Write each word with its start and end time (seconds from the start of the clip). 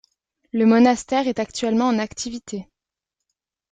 Le 0.51 0.65
monastère 0.65 1.27
est 1.27 1.37
actuellement 1.37 1.85
en 1.85 1.99
activité. 1.99 2.65